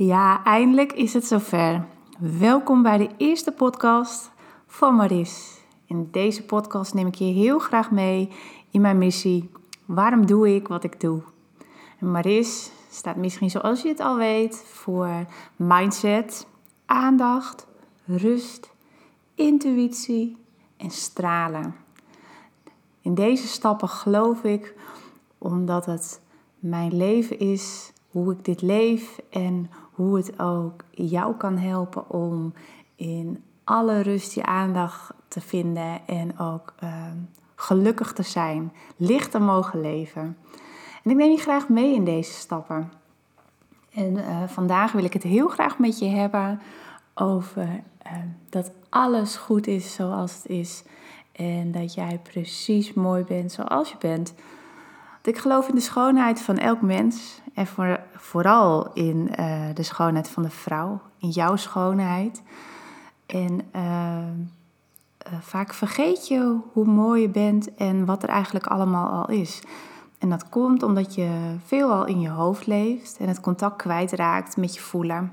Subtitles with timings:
[0.00, 1.84] Ja, eindelijk is het zover.
[2.18, 4.30] Welkom bij de eerste podcast
[4.66, 5.60] van Maris.
[5.86, 8.30] In deze podcast neem ik je heel graag mee
[8.70, 9.50] in mijn missie.
[9.84, 11.22] Waarom doe ik wat ik doe?
[11.98, 15.26] Maris staat misschien zoals je het al weet voor
[15.56, 16.46] mindset,
[16.86, 17.66] aandacht,
[18.04, 18.70] rust,
[19.34, 20.36] intuïtie
[20.76, 21.74] en stralen.
[23.00, 24.74] In deze stappen geloof ik
[25.38, 26.20] omdat het
[26.58, 32.52] mijn leven is, hoe ik dit leef en hoe het ook jou kan helpen om
[32.96, 37.16] in alle rust je aandacht te vinden en ook ehm,
[37.54, 40.36] gelukkig te zijn, licht te mogen leven.
[41.04, 42.92] En ik neem je graag mee in deze stappen.
[43.92, 46.60] En uh, vandaag wil ik het heel graag met je hebben
[47.14, 47.62] over
[48.06, 48.12] uh,
[48.48, 50.82] dat alles goed is zoals het is.
[51.32, 54.34] En dat jij precies mooi bent zoals je bent.
[55.28, 57.40] Ik geloof in de schoonheid van elk mens.
[57.54, 61.00] En voor, vooral in uh, de schoonheid van de vrouw.
[61.18, 62.42] In jouw schoonheid.
[63.26, 63.60] En
[65.40, 69.62] vaak vergeet je hoe mooi je bent en wat er eigenlijk allemaal al is.
[70.18, 74.74] En dat komt omdat je veelal in je hoofd leeft en het contact kwijtraakt met
[74.74, 75.32] je voelen.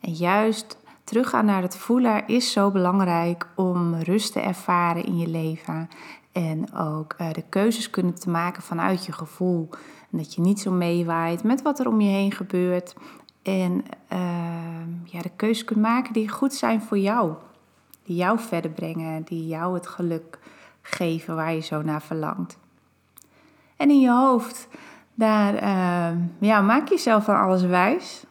[0.00, 5.28] En juist teruggaan naar het voelen is zo belangrijk om rust te ervaren in je
[5.28, 5.88] leven.
[6.32, 9.68] En ook uh, de keuzes kunnen te maken vanuit je gevoel.
[10.10, 12.94] En dat je niet zo meewaait met wat er om je heen gebeurt.
[13.42, 14.22] En uh,
[15.04, 17.32] ja, de keuzes kunt maken die goed zijn voor jou.
[18.02, 20.38] Die jou verder brengen, die jou het geluk
[20.82, 22.58] geven waar je zo naar verlangt.
[23.76, 24.68] En in je hoofd,
[25.14, 28.24] daar uh, ja, maak jezelf van alles wijs.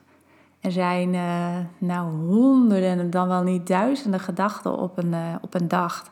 [0.60, 5.68] Er zijn uh, nou honderden, dan wel niet duizenden gedachten op een, uh, op een
[5.68, 6.12] dag.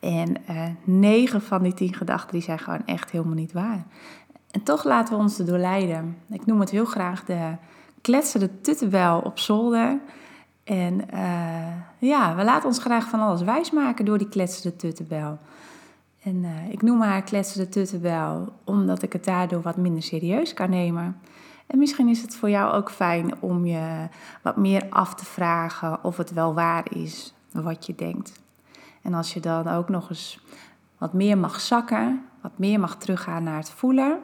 [0.00, 0.36] En
[0.84, 3.86] negen van die tien gedachten die zijn gewoon echt helemaal niet waar.
[4.50, 6.16] En toch laten we ons erdoor leiden.
[6.30, 7.56] Ik noem het heel graag de
[8.00, 9.98] kletsende tuttenbel op zolder.
[10.64, 11.00] En
[11.98, 15.38] ja, we laten ons graag van alles wijsmaken door die kletsende tuttenbel.
[16.26, 20.54] En uh, ik noem haar kletsende tutten wel, omdat ik het daardoor wat minder serieus
[20.54, 21.20] kan nemen.
[21.66, 24.08] En misschien is het voor jou ook fijn om je
[24.42, 28.32] wat meer af te vragen of het wel waar is wat je denkt.
[29.06, 30.38] En als je dan ook nog eens
[30.98, 34.18] wat meer mag zakken, wat meer mag teruggaan naar het voelen,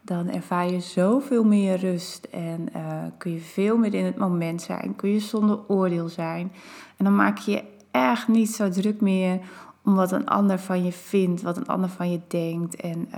[0.00, 4.62] dan ervaar je zoveel meer rust en uh, kun je veel meer in het moment
[4.62, 6.52] zijn, kun je zonder oordeel zijn.
[6.96, 9.40] En dan maak je je echt niet zo druk meer
[9.84, 13.08] om wat een ander van je vindt, wat een ander van je denkt en,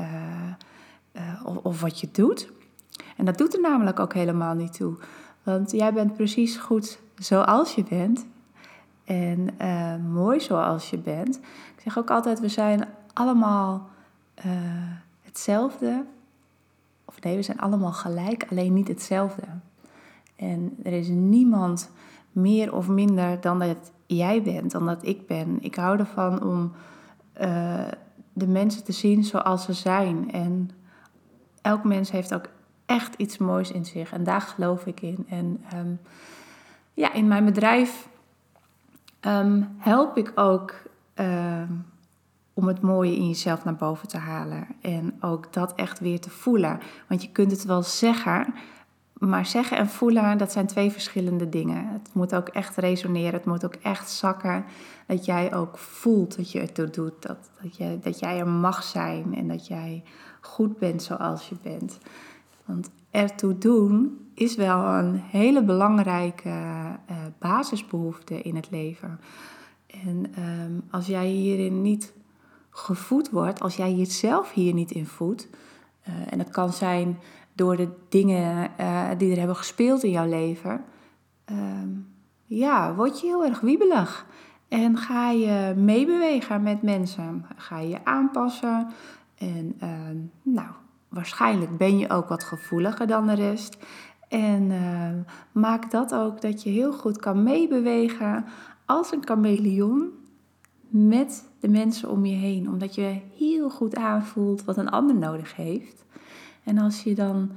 [1.16, 2.52] uh, of, of, wat je doet.
[3.16, 4.94] En dat doet er namelijk ook helemaal niet toe.
[5.42, 8.26] Want jij bent precies goed zoals je bent.
[9.04, 11.37] En uh, mooi zoals je bent.
[11.76, 13.88] Ik zeg ook altijd, we zijn allemaal
[15.22, 16.04] hetzelfde.
[17.04, 19.43] Of nee, we zijn allemaal gelijk, alleen niet hetzelfde.
[20.37, 21.91] En er is niemand
[22.32, 25.59] meer of minder dan dat jij bent, dan dat ik ben.
[25.60, 26.72] Ik hou ervan om
[27.41, 27.88] uh,
[28.32, 30.32] de mensen te zien zoals ze zijn.
[30.32, 30.70] En
[31.62, 32.48] elk mens heeft ook
[32.87, 34.12] echt iets moois in zich.
[34.12, 35.26] En daar geloof ik in.
[35.28, 36.00] En um,
[36.94, 38.09] ja, in mijn bedrijf
[39.26, 40.74] um, help ik ook
[41.14, 41.84] um,
[42.54, 44.66] om het mooie in jezelf naar boven te halen.
[44.80, 46.80] En ook dat echt weer te voelen.
[47.08, 48.54] Want je kunt het wel zeggen,
[49.12, 51.88] maar zeggen en voelen, dat zijn twee verschillende dingen.
[51.88, 54.64] Het moet ook echt resoneren, het moet ook echt zakken.
[55.06, 59.34] Dat jij ook voelt dat je het doet, dat, dat, dat jij er mag zijn
[59.36, 60.02] en dat jij
[60.40, 61.98] goed bent zoals je bent.
[62.64, 69.20] Want ertoe doen is wel een hele belangrijke uh, basisbehoefte in het leven.
[69.86, 72.12] En um, als jij hierin niet
[72.70, 75.48] gevoed wordt, als jij jezelf hier niet in voedt,
[76.08, 77.19] uh, en dat kan zijn
[77.52, 80.84] door de dingen uh, die er hebben gespeeld in jouw leven,
[81.52, 81.58] uh,
[82.44, 84.26] ja, word je heel erg wiebelig.
[84.69, 87.44] En ga je meebewegen met mensen.
[87.56, 88.88] Ga je je aanpassen.
[89.34, 89.88] En uh,
[90.42, 90.70] nou,
[91.14, 93.76] waarschijnlijk ben je ook wat gevoeliger dan de rest.
[94.28, 95.19] En ehm,
[95.52, 98.44] maak dat ook dat je heel goed kan meebewegen
[98.84, 100.08] als een chameleon
[100.88, 102.69] met de mensen om je heen.
[102.69, 106.05] Omdat je heel goed aanvoelt wat een ander nodig heeft.
[106.64, 107.50] En als je dan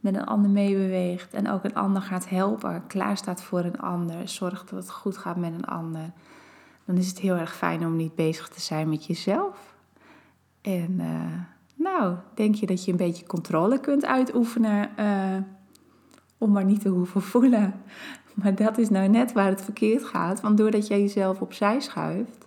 [0.00, 4.28] met een ander meebeweegt en ook een ander gaat helpen, klaar staat voor een ander,
[4.28, 6.12] zorgt dat het goed gaat met een ander,
[6.84, 9.74] dan is het heel erg fijn om niet bezig te zijn met jezelf.
[10.60, 15.36] En uh, nou, denk je dat je een beetje controle kunt uitoefenen uh,
[16.38, 17.74] om maar niet te hoeven voelen.
[18.34, 20.40] Maar dat is nou net waar het verkeerd gaat.
[20.40, 22.44] Want doordat jij jezelf opzij schuift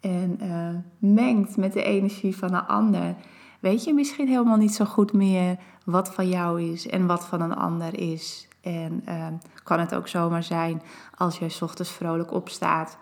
[0.00, 0.68] en uh,
[0.98, 3.14] mengt met de energie van een ander,
[3.60, 7.40] weet je misschien helemaal niet zo goed meer wat van jou is en wat van
[7.40, 8.48] een ander is.
[8.60, 9.26] En uh,
[9.62, 10.82] kan het ook zomaar zijn
[11.14, 12.98] als s ochtends vrolijk opstaat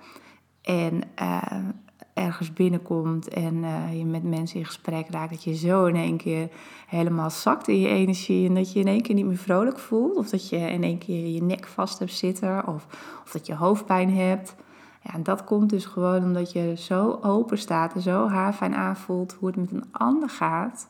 [0.62, 1.02] en
[2.14, 6.16] ergens binnenkomt en uh, je met mensen in gesprek raakt, dat je zo in één
[6.16, 6.48] keer
[6.86, 10.16] helemaal zakt in je energie en dat je in één keer niet meer vrolijk voelt.
[10.16, 12.86] Of dat je in één keer je nek vast hebt zitten of,
[13.24, 14.54] of dat je hoofdpijn hebt.
[15.02, 19.36] Ja, en dat komt dus gewoon omdat je zo open staat en zo haarfijn aanvoelt
[19.38, 20.88] hoe het met een ander gaat,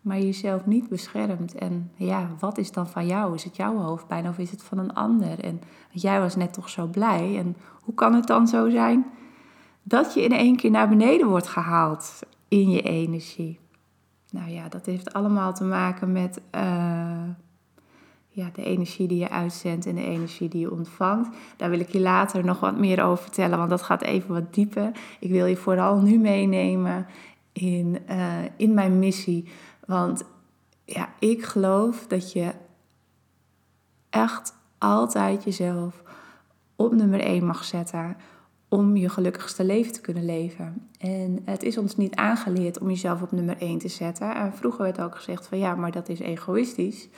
[0.00, 1.54] maar jezelf niet beschermt.
[1.54, 3.34] En ja, wat is dan van jou?
[3.34, 5.44] Is het jouw hoofdpijn of is het van een ander?
[5.44, 5.60] En
[5.90, 7.38] jij was net toch zo blij.
[7.38, 9.06] En hoe kan het dan zo zijn
[9.82, 12.18] dat je in één keer naar beneden wordt gehaald
[12.48, 13.60] in je energie?
[14.30, 16.62] Nou ja, dat heeft allemaal te maken met uh,
[18.28, 21.36] ja, de energie die je uitzendt en de energie die je ontvangt.
[21.56, 24.54] Daar wil ik je later nog wat meer over vertellen, want dat gaat even wat
[24.54, 24.90] dieper.
[25.20, 27.06] Ik wil je vooral nu meenemen
[27.52, 29.48] in, uh, in mijn missie.
[29.86, 30.24] Want
[30.84, 32.52] ja, ik geloof dat je
[34.10, 36.02] echt altijd jezelf
[36.76, 38.16] op nummer 1 mag zetten
[38.70, 40.88] om je gelukkigste leven te kunnen leven.
[40.98, 44.34] En het is ons niet aangeleerd om jezelf op nummer 1 te zetten.
[44.34, 47.08] En vroeger werd ook gezegd van ja, maar dat is egoïstisch.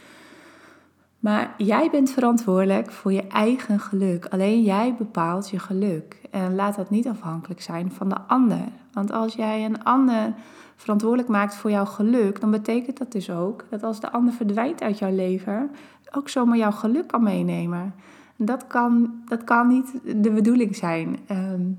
[1.18, 4.26] Maar jij bent verantwoordelijk voor je eigen geluk.
[4.26, 6.20] Alleen jij bepaalt je geluk.
[6.30, 8.64] En laat dat niet afhankelijk zijn van de ander.
[8.92, 10.34] Want als jij een ander
[10.76, 14.82] verantwoordelijk maakt voor jouw geluk, dan betekent dat dus ook dat als de ander verdwijnt
[14.82, 15.70] uit jouw leven,
[16.12, 17.94] ook zomaar jouw geluk kan meenemen.
[18.36, 19.92] Dat kan, dat kan niet
[20.22, 21.18] de bedoeling zijn.
[21.26, 21.70] Ehm,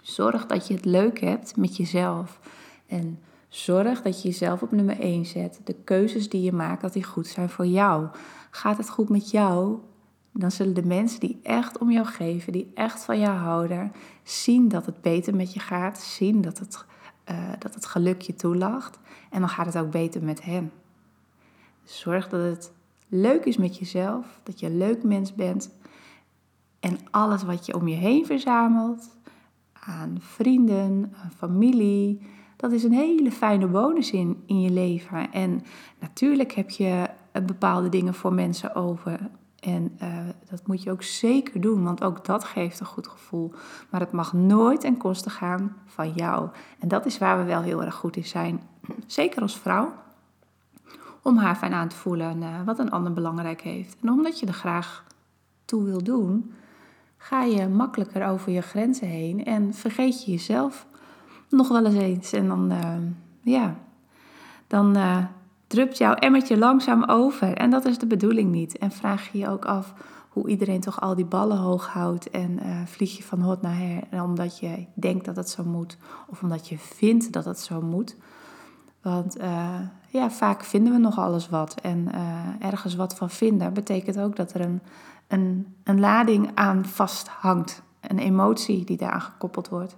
[0.00, 2.40] zorg dat je het leuk hebt met jezelf.
[2.86, 3.18] En
[3.48, 5.60] zorg dat je jezelf op nummer 1 zet.
[5.64, 8.06] De keuzes die je maakt, dat die goed zijn voor jou.
[8.50, 9.78] Gaat het goed met jou?
[10.32, 13.92] Dan zullen de mensen die echt om jou geven, die echt van jou houden,
[14.22, 15.98] zien dat het beter met je gaat.
[15.98, 16.84] Zien dat het,
[17.30, 18.98] uh, dat het geluk je toelacht.
[19.30, 20.72] En dan gaat het ook beter met hen.
[21.84, 22.72] Zorg dat het
[23.08, 25.70] leuk is met jezelf, dat je een leuk mens bent.
[26.80, 29.16] En alles wat je om je heen verzamelt,
[29.72, 32.20] aan vrienden, aan familie,
[32.56, 35.32] dat is een hele fijne bonus in, je leven.
[35.32, 35.62] En
[36.00, 37.08] natuurlijk heb je
[37.46, 39.30] bepaalde dingen voor mensen over.
[39.60, 40.18] En uh,
[40.50, 43.52] dat moet je ook zeker doen, want ook dat geeft een goed gevoel.
[43.90, 46.48] Maar het mag nooit ten koste gaan van jou.
[46.78, 48.60] En dat is waar we wel heel erg goed in zijn.
[49.06, 49.92] Zeker als vrouw
[51.24, 53.96] om haar fijn aan te voelen uh, wat een ander belangrijk heeft.
[54.02, 55.04] En omdat je er graag
[55.64, 56.52] toe wil doen,
[57.16, 60.86] ga je makkelijker over je grenzen heen en vergeet je jezelf
[61.48, 62.32] nog wel eens eens.
[62.32, 62.96] En dan, uh,
[63.40, 63.76] ja,
[64.66, 65.24] dan uh,
[65.66, 67.56] drupt jouw emmertje langzaam over.
[67.56, 68.78] En dat is de bedoeling niet.
[68.78, 69.94] En vraag je je ook af
[70.28, 74.22] hoe iedereen toch al die ballen hoog houdt en vlieg je van hot naar her.
[74.22, 78.16] Omdat je denkt dat het zo moet, of omdat je vindt dat het zo moet.
[79.02, 79.36] Want
[80.14, 81.74] ja, vaak vinden we nog alles wat.
[81.82, 84.80] En uh, ergens wat van vinden betekent ook dat er een,
[85.28, 87.82] een, een lading aan vasthangt.
[88.00, 89.96] Een emotie die daaraan gekoppeld wordt.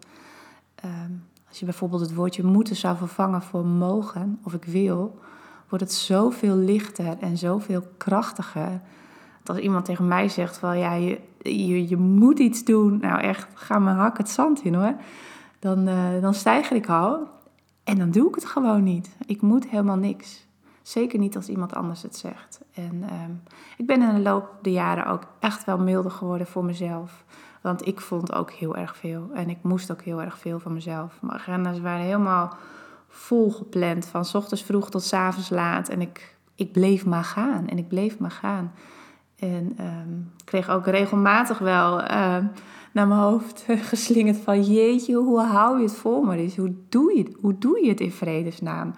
[0.85, 5.19] Um, als je bijvoorbeeld het woordje moeten zou vervangen voor mogen of ik wil,
[5.69, 8.81] wordt het zoveel lichter en zoveel krachtiger.
[9.43, 12.99] Dat als iemand tegen mij zegt van ja, je, je, je moet iets doen.
[13.01, 14.95] Nou echt, ga mijn hak het zand in hoor.
[15.59, 17.35] Dan, uh, dan stijger ik al.
[17.87, 19.17] En dan doe ik het gewoon niet.
[19.27, 20.47] Ik moet helemaal niks.
[20.83, 22.61] Zeker niet als iemand anders het zegt.
[22.75, 23.43] En um,
[23.77, 27.25] ik ben in de loop der jaren ook echt wel milder geworden voor mezelf.
[27.61, 29.31] Want ik vond ook heel erg veel.
[29.35, 31.19] En ik moest ook heel erg veel van mezelf.
[31.23, 32.57] Mijn agenda's waren helemaal
[33.09, 34.07] vol gepland.
[34.07, 35.89] Van s ochtends vroeg tot s avonds laat.
[35.89, 37.69] En ik, ik bleef maar gaan.
[37.69, 38.73] En ik bleef maar gaan.
[39.37, 42.11] En um, kreeg ook regelmatig wel...
[42.11, 42.37] Uh,
[42.97, 46.57] naar mijn hoofd geslingerd van jeetje, hoe hou je het vol maar eens?
[46.57, 47.37] Hoe doe je het?
[47.41, 48.95] Hoe doe je het in vredesnaam?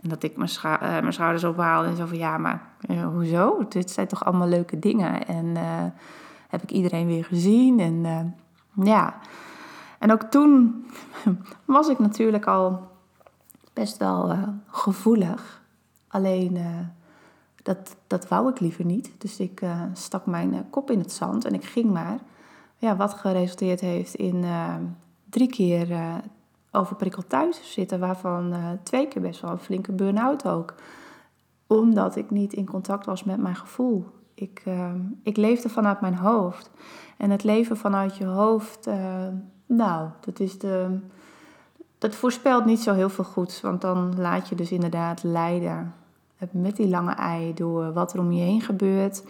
[0.00, 3.66] En dat ik mijn, uh, mijn schouders ophaalde en zo van ja, maar uh, hoezo?
[3.68, 5.26] Dit zijn toch allemaal leuke dingen.
[5.26, 5.84] En uh,
[6.48, 7.80] heb ik iedereen weer gezien.
[7.80, 8.34] En
[8.84, 9.14] ja.
[9.98, 10.84] En ook toen
[11.64, 12.90] was ik natuurlijk al
[13.72, 15.62] best wel gevoelig.
[16.08, 16.58] Alleen
[17.62, 19.10] dat, dat wou ik liever niet.
[19.18, 22.18] Dus ik stak mijn kop in het zand en ik ging maar.
[22.82, 24.74] Ja, wat geresulteerd heeft in uh,
[25.30, 26.14] drie keer uh,
[26.70, 30.74] overprikkeld thuis zitten, waarvan uh, twee keer best wel een flinke burn-out ook.
[31.66, 34.06] Omdat ik niet in contact was met mijn gevoel.
[34.34, 34.62] Ik,
[35.22, 36.70] ik leefde vanuit mijn hoofd.
[37.16, 38.88] En het leven vanuit je hoofd,
[39.66, 40.98] nou, dat is de.
[41.98, 45.94] Dat voorspelt niet zo heel veel goeds, want dan laat je dus inderdaad leiden
[46.50, 49.24] met die lange ei door wat er om je heen gebeurt.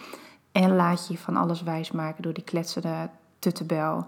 [0.52, 3.08] En laat je van alles wijsmaken door die kletsende
[3.42, 4.06] tuttebel.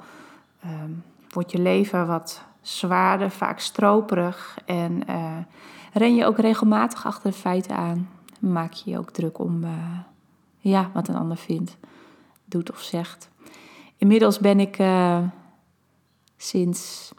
[0.65, 4.59] Um, wordt je leven wat zwaarder, vaak stroperig.
[4.65, 5.37] En uh,
[5.93, 8.09] ren je ook regelmatig achter de feiten aan.
[8.39, 9.99] Maak je je ook druk om, uh,
[10.59, 11.77] ja, wat een ander vindt,
[12.45, 13.29] doet of zegt.
[13.97, 15.19] Inmiddels ben ik uh,
[16.37, 17.13] sinds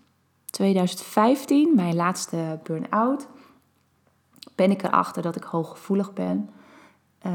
[0.45, 3.27] 2015, mijn laatste burn-out,
[4.55, 6.49] ben ik erachter dat ik hooggevoelig ben.
[7.25, 7.33] Uh,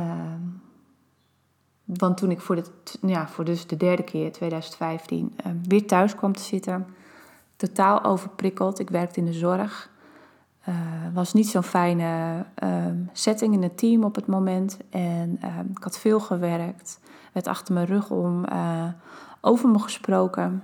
[1.97, 2.64] want toen ik voor, de,
[3.00, 6.87] ja, voor dus de derde keer, 2015, uh, weer thuis kwam te zitten,
[7.56, 8.78] totaal overprikkeld.
[8.78, 9.90] Ik werkte in de zorg.
[10.68, 10.75] Uh,
[11.14, 14.78] was niet zo'n fijne uh, setting in het team op het moment.
[14.90, 17.00] En uh, ik had veel gewerkt.
[17.32, 18.88] Werd achter mijn rug om eh,
[19.40, 20.62] over me gesproken.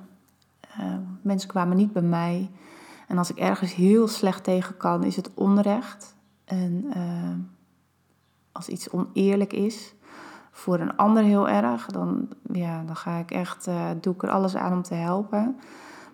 [1.23, 2.51] mensen kwamen niet bij mij.
[3.09, 6.15] En als ik ergens heel slecht tegen kan, is het onrecht.
[6.45, 6.93] En
[8.53, 9.95] als iets oneerlijk is,
[10.57, 13.69] voor een ander heel erg, dan, ja, dan ga ik echt,
[14.01, 15.57] doe ik er alles aan om te helpen.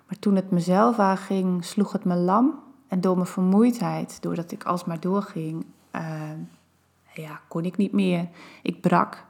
[0.07, 2.61] Maar toen het mezelf aanging, sloeg het me lam.
[2.89, 5.65] En door mijn vermoeidheid, doordat ik alsmaar doorging,
[5.97, 6.03] uh,
[7.15, 8.29] ja, kon ik niet meer.
[8.63, 9.25] Ik brak.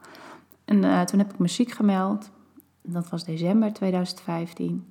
[0.65, 2.29] En uh, toen heb ik me ziek gemeld.
[2.81, 4.87] Dat was december 2015.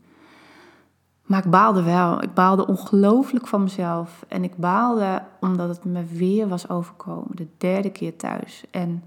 [1.22, 2.22] Maar ik baalde wel.
[2.22, 4.24] Ik baalde ongelooflijk van mezelf.
[4.28, 7.36] En ik baalde omdat het me weer was overkomen.
[7.36, 8.64] De derde keer thuis.
[8.70, 9.02] En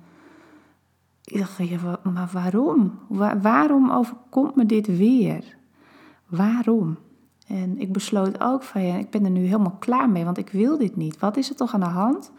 [1.26, 3.00] ik dacht, maar waarom?
[3.42, 5.58] waarom overkomt me dit weer?
[6.26, 6.98] Waarom?
[7.48, 10.50] En ik besloot ook van ja, ik ben er nu helemaal klaar mee, want ik
[10.50, 11.20] wil dit niet.
[11.20, 12.32] Wat is er toch aan de hand?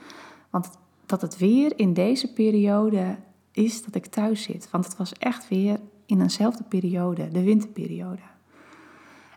[0.51, 0.71] Want
[1.07, 3.17] dat het weer in deze periode
[3.53, 4.71] is dat ik thuis zit.
[4.71, 8.23] Want het was echt weer in eenzelfde periode, de winterperiode.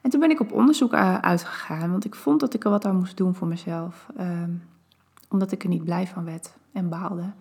[0.02, 2.96] En toen ben ik op onderzoek uitgegaan, want ik vond dat ik er wat aan
[2.96, 4.08] moest doen voor mezelf.
[4.18, 4.52] Ehm,
[5.30, 7.34] omdat ik er niet blij van werd en baalde.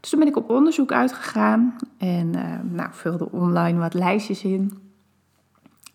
[0.00, 4.78] Dus toen ben ik op onderzoek uitgegaan en uh, nou, vulde online wat lijstjes in.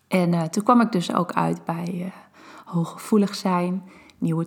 [0.08, 2.06] En uh, toen kwam ik dus ook uit bij uh,
[2.64, 3.82] hooggevoelig zijn,
[4.18, 4.46] nieuwe,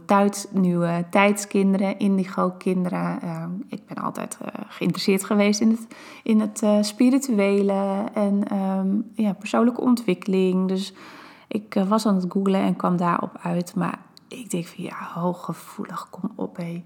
[0.51, 3.19] nieuwe tijdskinderen, indigo-kinderen.
[3.23, 5.87] Uh, ik ben altijd geïnteresseerd geweest in het,
[6.23, 10.67] in het spirituele en um, ja, persoonlijke ontwikkeling.
[10.67, 10.93] Dus
[11.47, 13.75] ik was aan het googlen en kwam daarop uit.
[13.75, 16.83] Maar ik denk van ja, hooggevoelig, kom op hé.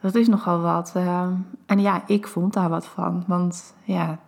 [0.00, 0.92] Dat is nogal wat.
[0.94, 1.32] Ehm,
[1.66, 3.24] en ja, ik vond daar wat van.
[3.26, 4.18] Want ja,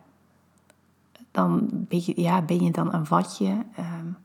[1.31, 3.51] dan ben je, ja, ben je dan een watje.
[3.79, 4.17] Um,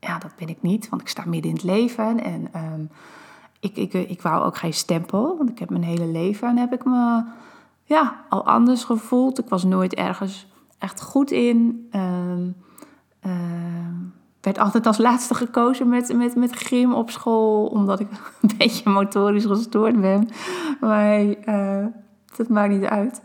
[0.00, 2.24] ja, dat ben ik niet, want ik sta midden in het leven.
[2.24, 2.90] En um,
[3.60, 6.72] ik, ik, ik wou ook geen stempel, want ik heb mijn hele leven en heb
[6.72, 7.24] ik me
[7.84, 9.38] ja, al anders gevoeld.
[9.38, 10.46] Ik was nooit ergens
[10.78, 11.88] echt goed in.
[11.92, 12.56] Um,
[14.44, 18.08] werd altijd als laatste gekozen met, met, met gym op school, omdat ik
[18.42, 20.28] een beetje motorisch gestoord ben.
[20.80, 21.86] Maar uh,
[22.36, 23.22] dat maakt niet uit.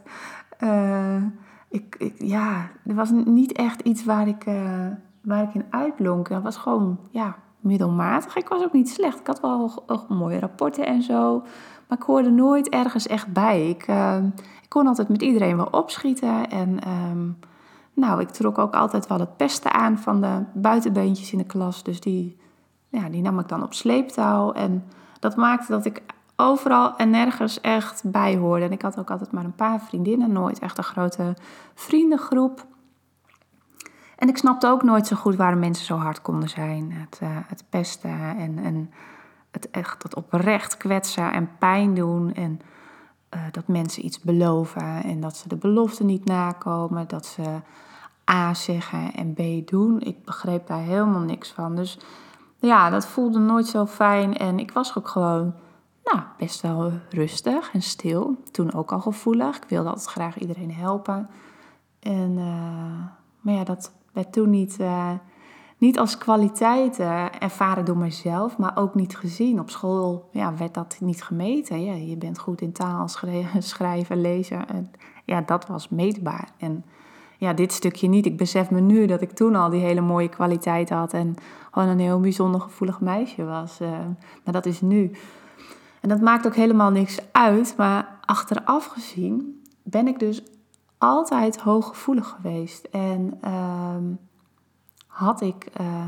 [0.64, 1.24] Uh,
[1.70, 4.88] ik, ja, er was niet echt iets waar ik, uh,
[5.22, 6.30] waar ik in uitblonk.
[6.30, 8.36] Het was gewoon ja, middelmatig.
[8.36, 9.20] Ik was ook niet slecht.
[9.20, 11.40] Ik had wel mooie rapporten en zo.
[11.88, 13.70] Maar ik hoorde nooit ergens echt bij.
[13.70, 13.88] Ik,
[14.62, 16.50] ik kon altijd met iedereen wel opschieten.
[16.50, 17.38] En um,
[17.94, 21.84] nou, ik trok ook altijd wel het pesten aan van de buitenbeentjes in de klas.
[21.84, 22.40] Dus die,
[22.88, 24.52] ja, die nam ik dan op sleeptouw.
[24.52, 24.84] En
[25.20, 26.02] dat maakte dat ik
[26.36, 28.66] overal en nergens echt bij hoorde.
[28.66, 31.36] En ik had ook altijd maar een paar vriendinnen, nooit echt een grote
[31.74, 32.66] vriendengroep.
[34.16, 36.92] En ik snapte ook nooit zo goed waarom mensen zo hard konden zijn.
[36.92, 38.92] Het, uh, het pesten en, en
[39.52, 42.34] het echt het oprecht kwetsen en pijn doen.
[42.34, 42.60] En
[43.36, 47.08] uh, dat mensen iets beloven en dat ze de belofte niet nakomen.
[47.08, 47.60] Dat ze
[48.32, 50.02] A zeggen en B doen.
[50.02, 51.76] Ik begreep daar helemaal niks van.
[51.76, 52.00] Dus
[52.60, 54.38] ja, dat voelde nooit zo fijn.
[54.38, 55.54] En ik was ook gewoon
[56.04, 58.36] nou, best wel rustig en stil.
[58.52, 59.58] Toen ook al gevoelig.
[59.58, 61.30] Ik wilde altijd graag iedereen helpen.
[62.00, 63.06] En, uh,
[63.40, 65.12] maar ja, dat werd toen niet, uh,
[65.80, 69.60] niet als kwaliteit uh, ervaren door mezelf, maar ook niet gezien.
[69.60, 71.84] Op school ja, werd dat niet gemeten.
[71.84, 73.08] Ja, je bent goed in taal,
[73.58, 74.68] schrijven, lezen.
[74.68, 74.92] En,
[75.26, 76.50] ja, dat was meetbaar.
[76.58, 76.86] En
[77.38, 78.26] ja, dit stukje niet.
[78.26, 81.36] Ik besef me nu dat ik toen al die hele mooie kwaliteit had en
[81.72, 83.80] gewoon een heel bijzonder gevoelig meisje was.
[84.44, 85.12] maar dat is nu.
[86.02, 90.44] En dat maakt ook helemaal niks uit, maar achteraf gezien ben ik dus
[90.98, 92.86] altijd hooggevoelig geweest.
[92.92, 94.04] En ehm,
[95.20, 96.06] had ik uh,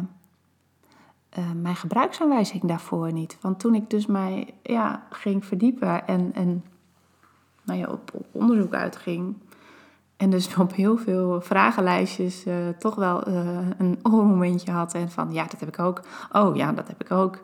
[1.37, 3.37] uh, mijn gebruiksaanwijzing daarvoor niet.
[3.41, 6.63] Want toen ik dus mij ja, ging verdiepen en, en
[7.63, 9.35] nou ja, op, onderzoek uitging...
[10.17, 13.27] En dus op heel veel vragenlijstjes uh, toch wel
[13.77, 14.93] een oh-momentje had.
[14.93, 16.01] En van, ja, dat heb ik ook.
[16.31, 17.41] Oh, ja, dat heb ik ook.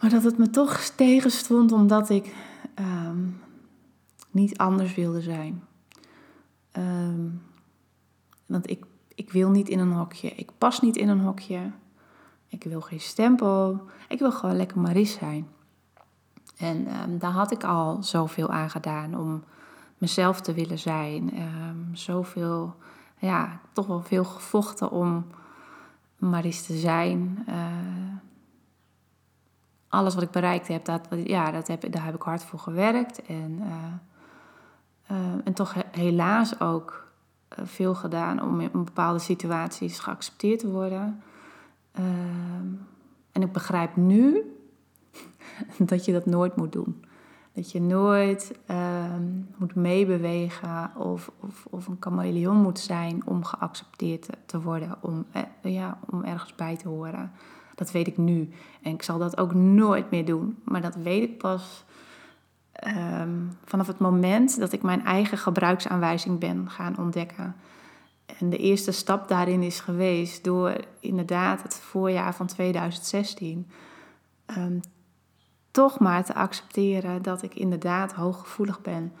[0.00, 2.34] Maar dat het me toch tegenstond omdat ik
[2.78, 3.40] um,
[4.30, 5.62] niet anders wilde zijn.
[6.78, 7.42] Um,
[8.46, 8.84] want ik,
[9.18, 10.28] ik wil niet in een hokje.
[10.28, 11.70] Ik pas niet in een hokje.
[12.46, 13.80] Ik wil geen stempel.
[14.08, 15.48] Ik wil gewoon lekker Maris zijn.
[16.56, 19.44] En um, daar had ik al zoveel aan gedaan om
[19.98, 21.38] mezelf te willen zijn.
[21.38, 22.74] Um, zoveel,
[23.18, 25.26] ja, toch wel veel gevochten om
[26.16, 27.44] maar eens te zijn.
[27.48, 27.54] Uh,
[29.88, 33.22] alles wat ik bereikt heb, dat, ja, dat heb, daar heb ik hard voor gewerkt.
[33.22, 37.07] En, uh, uh, en toch helaas ook
[37.48, 41.22] veel gedaan om in bepaalde situaties geaccepteerd te worden.
[41.92, 42.66] Ehm,
[43.32, 44.42] en ik begrijp nu
[45.78, 47.04] dat je dat nooit moet doen.
[47.52, 49.14] Dat je nooit uh,
[49.56, 55.42] moet meebewegen of, of, of een chameleon moet zijn om geaccepteerd te worden, om, eh,
[55.62, 57.32] ja, om ergens bij te horen.
[57.74, 58.50] Dat weet ik nu.
[58.82, 60.58] En ik zal dat ook nooit meer doen.
[60.64, 61.84] Maar dat weet ik pas
[62.78, 63.30] ehm,
[63.64, 67.56] vanaf het moment dat ik mijn eigen gebruiksaanwijzing ben gaan ontdekken.
[68.38, 73.70] En de eerste stap daarin is geweest door inderdaad het voorjaar van 2016
[74.56, 74.80] um,
[75.70, 79.12] toch maar te accepteren dat ik inderdaad hooggevoelig ben.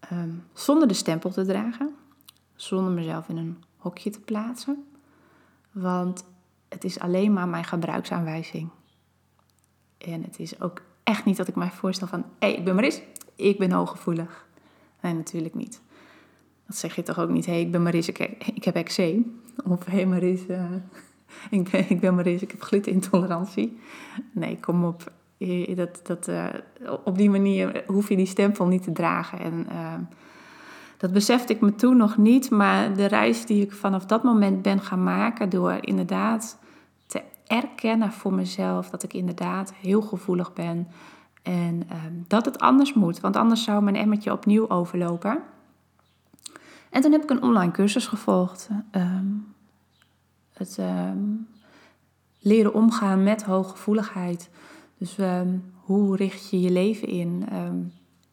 [0.00, 1.94] Ehm, zonder de stempel te dragen,
[2.54, 4.86] zonder mezelf in een hokje te plaatsen.
[5.70, 6.24] Want
[6.68, 8.68] het is alleen maar mijn gebruiksaanwijzing.
[9.98, 12.24] En het is ook echt niet dat ik mij voorstel van...
[12.38, 13.02] hé, hey, ik ben Maris,
[13.36, 14.46] ik ben hooggevoelig.
[15.00, 15.80] Nee, natuurlijk niet.
[16.66, 18.18] Dat zeg je toch ook niet, hé, hey, ik ben Maris, ik,
[18.54, 19.40] ik heb eczeem.
[19.64, 20.64] Of hé, hey, Maris, uh,
[21.50, 23.78] ik, ben, ik ben Maris, ik heb glutenintolerantie.
[24.32, 25.12] Nee, kom op.
[25.74, 26.46] Dat, dat, uh,
[27.04, 29.38] op die manier hoef je die stempel niet te dragen.
[29.38, 29.66] En
[30.96, 34.62] dat besefte ik me toen nog niet, maar de reis die ik vanaf dat moment
[34.62, 36.58] ben gaan maken door inderdaad
[37.52, 40.88] erkennen voor mezelf dat ik inderdaad heel gevoelig ben
[41.42, 45.42] en ehm, dat het anders moet, want anders zou mijn emmertje opnieuw overlopen.
[46.90, 48.68] En toen heb ik een online cursus gevolgd.
[48.90, 49.26] Ehm,
[50.52, 51.18] het ehm,
[52.38, 54.50] leren omgaan met hooggevoeligheid.
[54.98, 55.16] Dus
[55.74, 57.48] hoe richt je je leven in?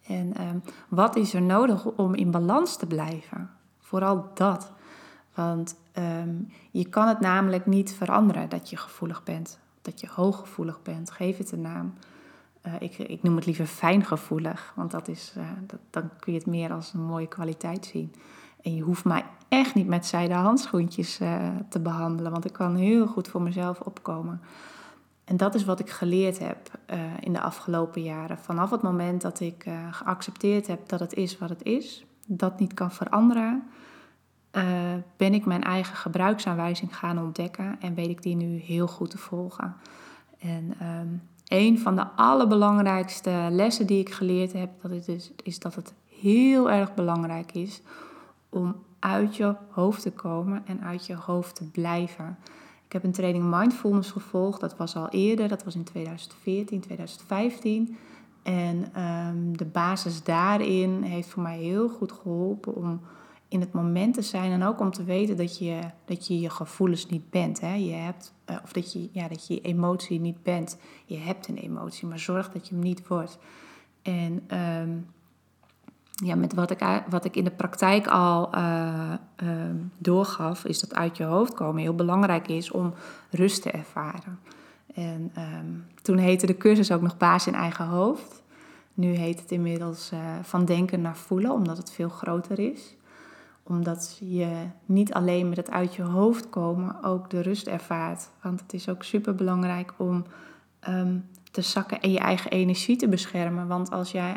[0.06, 3.50] En wat is er nodig om in balans te blijven?
[3.78, 4.72] Vooral dat.
[5.44, 6.34] Want ehm,
[6.70, 9.58] je kan het namelijk niet veranderen dat je gevoelig bent.
[9.82, 11.10] Dat je hooggevoelig bent.
[11.10, 11.94] Geef het een naam.
[12.66, 14.72] Uh, ik, ik, noem het liever fijngevoelig.
[14.76, 15.34] Want dat is,
[15.66, 18.14] dat, dan kun je het meer als een mooie kwaliteit zien.
[18.62, 22.32] En je hoeft mij echt niet met zijde handschoentjes uh, te behandelen.
[22.32, 24.40] Want ik kan heel goed voor mezelf opkomen.
[25.24, 26.70] En dat is wat ik geleerd heb
[27.20, 28.38] in de afgelopen jaren.
[28.38, 32.74] Vanaf het moment dat ik geaccepteerd heb dat het is wat het is, dat niet
[32.74, 33.62] kan veranderen,
[34.52, 34.64] uh,
[35.16, 39.18] ben ik mijn eigen gebruiksaanwijzing gaan ontdekken en weet ik die nu heel goed te
[39.18, 39.76] volgen.
[40.38, 45.58] En um, een van de allerbelangrijkste lessen die ik geleerd heb, dat is, dus, is
[45.58, 47.82] dat het heel erg belangrijk is
[48.48, 52.38] om uit je hoofd te komen en uit je hoofd te blijven.
[52.86, 54.60] Ik heb een training mindfulness gevolgd.
[54.60, 55.48] Dat was al eerder.
[55.48, 57.96] Dat was in 2014, 2015.
[58.42, 63.00] En um, de basis daarin heeft voor mij heel goed geholpen om
[63.50, 64.52] in het moment te zijn.
[64.52, 67.60] En ook om te weten dat je dat je, je gevoelens niet bent.
[67.60, 67.74] Hè?
[67.74, 70.78] Je hebt, uh, of dat je, ja, dat je emotie niet bent.
[71.06, 73.38] Je hebt een emotie, maar zorg dat je hem niet wordt.
[74.02, 75.06] En um,
[76.24, 79.10] ja, met wat ik, wat ik in de praktijk al uh,
[79.98, 82.94] doorgaf, is dat uit je hoofd komen heel belangrijk is om
[83.30, 84.38] rust te ervaren.
[84.94, 88.42] En um, toen heette de cursus ook nog baas in eigen hoofd.
[88.94, 92.94] Nu heet het inmiddels uh, van denken naar voelen, omdat het veel groter is.
[93.70, 98.30] Omdat je niet alleen met het uit je hoofd komen ook de rust ervaart.
[98.42, 100.24] Want het is ook super belangrijk om
[101.50, 103.66] te zakken en je eigen energie te beschermen.
[103.66, 104.36] Want als jij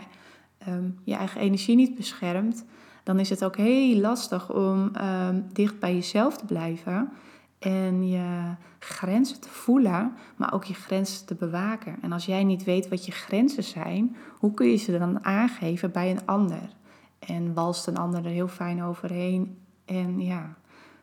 [0.65, 2.65] Ehm, je eigen energie niet beschermt,
[3.04, 7.10] dan is het ook heel lastig om ehm, dicht bij jezelf te blijven
[7.60, 11.96] en je grenzen te voelen, maar ook je grenzen te bewaken.
[12.02, 15.91] En als jij niet weet wat je grenzen zijn, hoe kun je ze dan aangeven
[15.91, 16.69] bij een ander?
[17.28, 20.54] En walst een ander er heel fijn overheen en ja,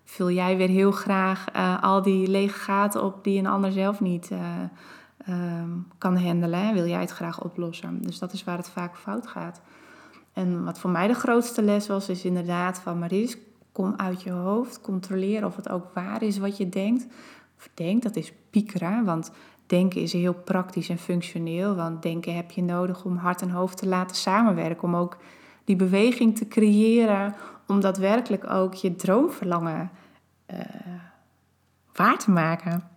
[0.05, 4.01] vul jij weer heel graag uh, al die lege gaten op die een ander zelf
[4.01, 4.39] niet uh,
[5.27, 6.75] Ehm, kan handelen.
[6.75, 8.03] Wil jij het graag oplossen?
[8.03, 9.61] Dus dat is waar het vaak fout gaat.
[10.33, 13.37] En wat voor mij de grootste les was, is inderdaad van Maries,
[13.73, 17.07] kom uit je hoofd, controleer of het ook waar is wat je denkt.
[17.57, 19.31] Of denk, dat is piekeren, want
[19.67, 21.75] denken is heel praktisch en functioneel.
[21.75, 25.17] Want denken heb je nodig om hart en hoofd te laten samenwerken, om ook
[25.71, 27.35] die beweging te creëren,
[27.67, 29.91] om daadwerkelijk ook je droomverlangen
[30.51, 30.59] uh,
[31.93, 32.91] waar te maken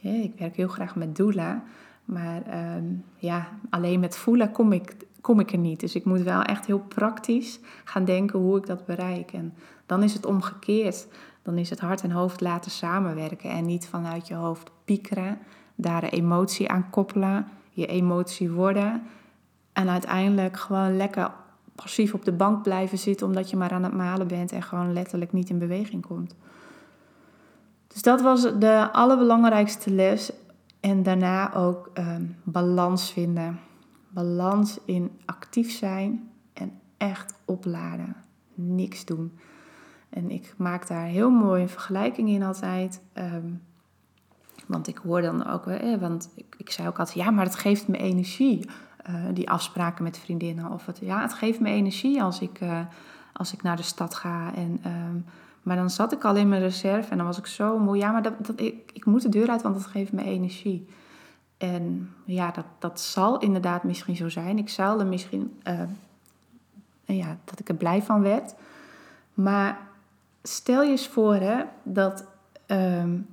[0.00, 1.62] ik werk heel graag met doula,
[2.04, 2.84] maar ehm,
[3.16, 5.80] ja, alleen met voelen kom ik, kom ik er niet.
[5.80, 9.32] Dus ik moet wel echt heel praktisch gaan denken hoe ik dat bereik.
[9.32, 9.54] En
[9.86, 11.06] dan is het omgekeerd.
[11.42, 15.38] Dan is het hart en hoofd laten samenwerken en niet vanuit je hoofd piekeren,
[15.74, 19.02] daar een emotie aan koppelen, je emotie worden
[19.72, 21.30] en uiteindelijk gewoon lekker
[21.74, 24.92] passief op de bank blijven zitten omdat je maar aan het malen bent en gewoon
[24.92, 26.34] letterlijk niet in beweging komt.
[27.86, 30.32] Dus dat was de allerbelangrijkste les.
[30.80, 33.60] En daarna ook ehm, balans vinden.
[34.08, 38.16] Balans in actief zijn en echt opladen.
[38.54, 39.38] Niks doen.
[40.08, 43.02] En ik maak daar heel mooi een vergelijking in altijd.
[43.12, 43.46] Ehm,
[44.66, 45.64] want ik hoor dan ook,
[46.00, 48.68] want ik, ik zei ook altijd, ja, maar het geeft me energie.
[49.08, 50.72] Uh, die afspraken met vriendinnen.
[50.72, 52.80] Of het, ja, het geeft me energie als ik, uh,
[53.32, 54.54] als ik naar de stad ga.
[54.54, 55.24] En, um,
[55.62, 57.96] maar dan zat ik al in mijn reserve en dan was ik zo moe.
[57.96, 60.86] Ja, maar dat, dat, ik, ik moet de deur uit, want het geeft me energie.
[61.58, 64.58] En ja, dat, dat zal inderdaad misschien zo zijn.
[64.58, 65.80] Ik zou er misschien, uh,
[67.04, 68.54] ja, dat ik er blij van werd.
[69.34, 69.78] Maar
[70.42, 72.24] stel je eens voor hè, dat,
[72.66, 73.28] um,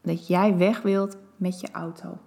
[0.00, 2.18] dat jij weg wilt met je auto.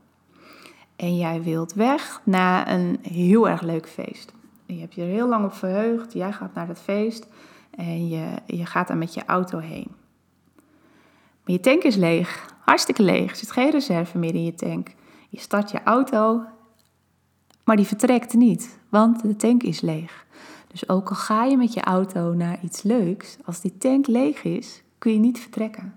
[0.96, 4.34] En jij wilt weg naar een heel erg leuk feest.
[4.66, 6.14] je hebt je er heel lang op verheugd.
[6.14, 7.28] Jij gaat naar dat feest
[7.72, 9.92] en je, je gaat daar met je auto heen.
[11.44, 12.54] Maar je tank is leeg.
[12.60, 13.30] Hartstikke leeg.
[13.30, 14.94] Er zit geen reserve meer in je tank.
[15.30, 16.42] Je start je auto,
[17.64, 20.26] maar die vertrekt niet, want de tank is leeg.
[20.68, 24.44] Dus ook al ga je met je auto naar iets leuks, als die tank leeg
[24.44, 25.94] is, kun je niet vertrekken.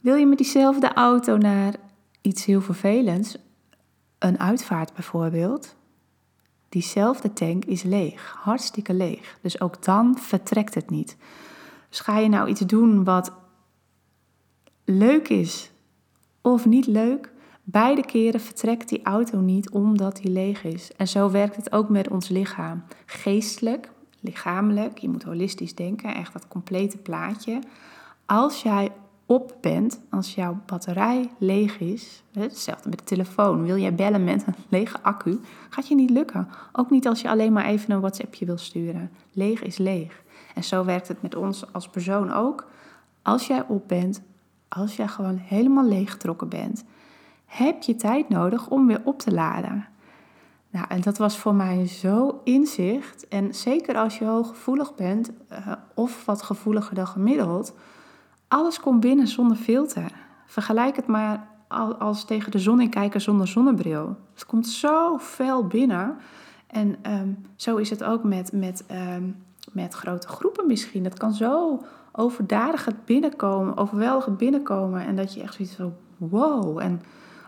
[0.00, 1.74] Wil je met diezelfde auto naar
[2.26, 3.36] iets heel vervelends,
[4.18, 5.76] een uitvaart bijvoorbeeld,
[6.68, 9.38] diezelfde tank is leeg, hartstikke leeg.
[9.40, 11.16] Dus ook dan vertrekt het niet.
[11.88, 13.32] Dus ga je nou iets doen wat
[14.84, 15.70] leuk is
[16.40, 20.92] of niet leuk, beide keren vertrekt die auto niet omdat die leeg is.
[20.96, 22.82] En zo werkt het ook met ons lichaam.
[23.06, 27.58] Geestelijk, lichamelijk, je moet holistisch denken, echt dat complete plaatje.
[28.24, 28.90] Als jij
[29.26, 34.46] op bent, als jouw batterij leeg is, hetzelfde met de telefoon, wil jij bellen met
[34.46, 36.48] een lege accu, gaat je niet lukken.
[36.72, 39.10] Ook niet als je alleen maar even een WhatsAppje wil sturen.
[39.32, 40.22] Leeg is leeg.
[40.54, 42.66] En zo werkt het met ons als persoon ook.
[43.22, 44.22] Als jij op bent,
[44.68, 46.84] als jij gewoon helemaal leeggetrokken bent,
[47.46, 49.86] heb je tijd nodig om weer op te laden.
[50.70, 53.28] Nou, en dat was voor mij zo inzicht.
[53.28, 57.74] En zeker als je hooggevoelig bent, uh, of wat gevoeliger dan gemiddeld,
[58.48, 60.12] alles komt binnen zonder filter.
[60.46, 61.48] Vergelijk het maar
[61.98, 64.16] als tegen de zon in kijken zonder zonnebril.
[64.32, 66.16] Het komt zo fel binnen.
[66.66, 69.30] En ehm, zo is het ook met, met, ehm,
[69.72, 71.02] met grote groepen misschien.
[71.02, 71.82] Dat kan zo
[72.12, 75.06] overdadig binnenkomen, overweldigend binnenkomen.
[75.06, 76.78] En dat je echt zoiets van wow.
[76.78, 77.02] En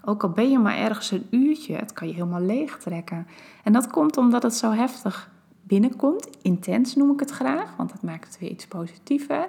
[0.04, 3.26] ook al ben je maar ergens een uurtje, het kan je helemaal leeg trekken.
[3.64, 5.30] En dat komt omdat het zo heftig
[5.62, 6.28] binnenkomt.
[6.42, 9.46] Intens noem ik het graag, want dat maakt het weer iets positiever.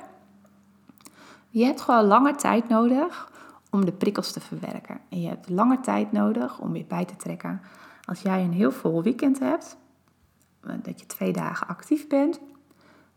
[1.50, 3.32] Je hebt gewoon langer tijd nodig
[3.70, 5.00] om de prikkels te verwerken.
[5.10, 7.62] En je hebt langer tijd nodig om weer bij te trekken.
[8.06, 9.78] Als jij een heel vol weekend hebt,
[10.60, 12.40] eh, dat je twee dagen actief bent,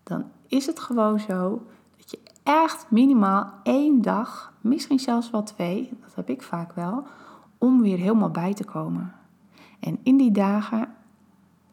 [0.02, 1.66] dan is het gewoon zo
[1.96, 7.06] dat je echt minimaal één dag, misschien zelfs wel twee, dat heb ik vaak wel,
[7.58, 9.14] om weer helemaal bij te komen.
[9.80, 10.94] En in die dagen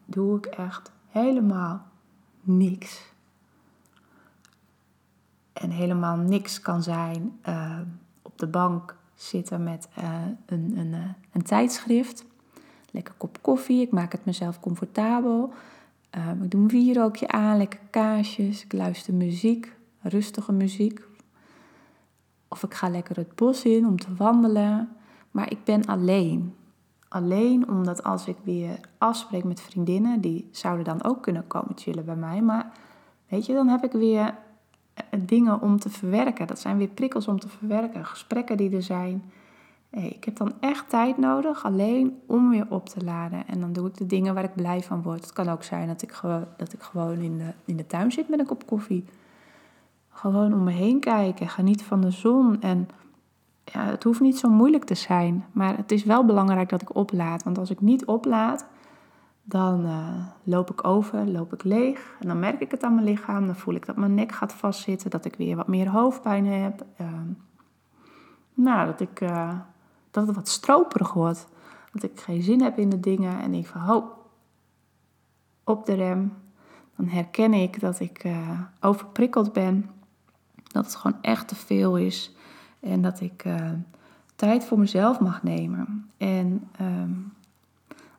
[0.04, 1.86] doe ik echt helemaal
[2.40, 3.09] niks
[5.60, 7.78] en helemaal niks kan zijn uh,
[8.22, 10.04] op de bank zitten met uh,
[10.46, 10.98] een, een, uh,
[11.32, 12.24] een tijdschrift.
[12.90, 15.52] Lekker kop koffie, ik maak het mezelf comfortabel.
[16.42, 21.02] ik doe een wierookje aan, lekker kaasjes, ik luister muziek, rustige muziek.
[22.48, 24.88] Of ik ga lekker het bos in om te wandelen.
[25.30, 26.54] Maar ik ben alleen.
[27.08, 32.04] Alleen omdat als ik weer afspreek met vriendinnen, die zouden dan ook kunnen komen chillen
[32.04, 32.42] bij mij.
[32.42, 32.72] Maar
[33.28, 34.34] weet je, dan heb ik weer eh,
[35.18, 36.46] dingen om te verwerken.
[36.46, 39.22] Dat zijn weer prikkels om te verwerken, gesprekken die er zijn.
[39.90, 43.46] ik heb dan echt tijd nodig alleen om weer op te laden.
[43.46, 45.20] En dan doe ik de dingen waar ik blij van word.
[45.20, 48.12] Het kan ook zijn dat ik, gewoon, dat ik gewoon in de, in de tuin
[48.12, 49.04] zit met een kop koffie.
[50.08, 52.60] Gewoon om me heen kijken, geniet van de zon.
[52.60, 52.88] En
[53.64, 55.44] ja, het hoeft niet zo moeilijk te zijn.
[55.52, 57.42] Maar het is wel belangrijk dat ik oplaad.
[57.42, 58.66] Want als ik niet oplaad,
[59.50, 62.16] dan uh, loop ik over, loop ik leeg.
[62.20, 63.46] En dan merk ik het aan mijn lichaam.
[63.46, 65.10] Dan voel ik dat mijn nek gaat vastzitten.
[65.10, 66.84] Dat ik weer wat meer hoofdpijn heb.
[67.00, 67.06] Uh,
[68.54, 69.58] nou, dat, ik, uh,
[70.10, 71.48] dat het wat stroperig wordt.
[71.92, 73.40] Dat ik geen zin heb in de dingen.
[73.40, 74.04] En ik van,
[75.64, 76.32] op de rem.
[76.96, 79.90] Dan herken ik dat ik uh, overprikkeld ben.
[80.62, 82.34] Dat het gewoon echt te veel is.
[82.80, 83.44] En dat ik
[84.36, 86.10] tijd voor mezelf mag nemen.
[86.16, 86.68] En...
[86.80, 87.32] Um,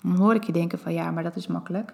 [0.02, 1.94] dan hoor ik je denken van ja, maar dat is makkelijk.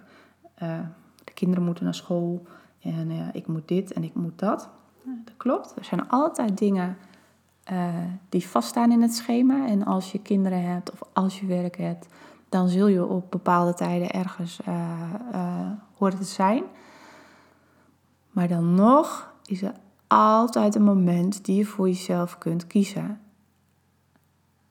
[0.63, 0.80] Uh,
[1.24, 2.46] de kinderen moeten naar school
[2.80, 4.70] en uh, ik moet dit en ik moet dat.
[5.04, 5.74] dat klopt.
[5.78, 6.98] Er zijn altijd dingen
[7.72, 7.93] uh,
[8.30, 9.67] die vaststaan in het schema.
[9.67, 12.08] En als je kinderen hebt of als je werk hebt,
[12.50, 14.60] dan zul je op bepaalde tijden ergens
[15.93, 16.63] horen te zijn.
[18.32, 19.74] Maar dan nog is er
[20.08, 23.20] altijd een moment die je voor jezelf kunt kiezen.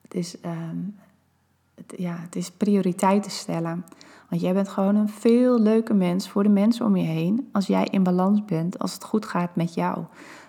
[0.01, 0.77] Het is, ehm,
[1.77, 3.85] het, ja, het is prioriteiten stellen.
[4.29, 7.49] Want jij bent gewoon een veel leuke mens voor de mensen om je heen.
[7.51, 10.03] Als jij in balans bent, als het goed gaat met jou.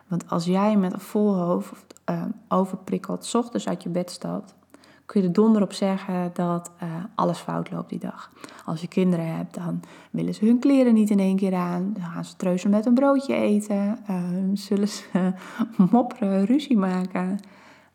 [0.07, 4.55] Want als jij met een vol hoofd uh, overprikkeld, s ochtends uit je bed stapt,
[5.07, 8.31] kun je er donder op zeggen dat uh, alles fout loopt die dag.
[8.65, 11.93] Als je kinderen hebt, dan willen ze hun kleren niet in één keer aan.
[11.93, 13.99] Dan gaan ze treuzen met een broodje eten.
[14.11, 14.17] Uh,
[14.53, 15.33] zullen ze
[15.91, 17.41] mopperen, ruzie maken.